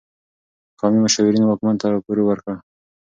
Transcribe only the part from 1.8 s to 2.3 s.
ته راپور